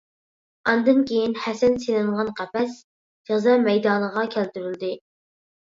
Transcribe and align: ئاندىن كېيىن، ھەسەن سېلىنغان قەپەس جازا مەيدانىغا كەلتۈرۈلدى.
ئاندىن 0.71 1.03
كېيىن، 1.11 1.35
ھەسەن 1.43 1.77
سېلىنغان 1.85 2.33
قەپەس 2.41 2.75
جازا 3.31 3.55
مەيدانىغا 3.69 4.29
كەلتۈرۈلدى. 4.39 4.95